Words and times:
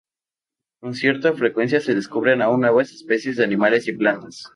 Con 0.79 0.95
cierta 0.95 1.31
frecuencia 1.33 1.79
se 1.79 1.93
descubren 1.93 2.41
aún 2.41 2.61
nuevas 2.61 2.91
especies 2.91 3.35
de 3.37 3.43
animales 3.43 3.87
y 3.87 3.93
plantas. 3.93 4.47